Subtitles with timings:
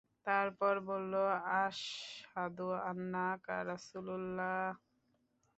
[0.27, 1.13] তারপর বলল,
[1.59, 4.65] আশহাদু আন্নাকা রাসূলুল্লাহ।